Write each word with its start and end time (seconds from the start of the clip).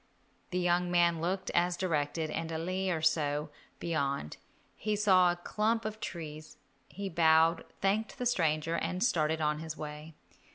The 0.49 0.57
young 0.57 0.89
man 0.89 1.21
looked 1.21 1.51
as 1.51 1.77
directed, 1.77 2.31
and 2.31 2.51
a 2.51 2.57
li 2.57 2.89
or 2.89 3.03
so 3.03 3.51
beyond 3.79 4.37
he 4.75 4.95
saw 4.95 5.31
a 5.31 5.35
clump 5.35 5.85
of 5.85 5.99
trees. 5.99 6.57
He 6.89 7.07
bowed, 7.07 7.63
thanked 7.81 8.17
the 8.17 8.25
stranger, 8.25 8.73
and 8.73 9.03
started 9.03 9.41
on 9.41 9.59
his 9.59 9.77
way. 9.77 10.15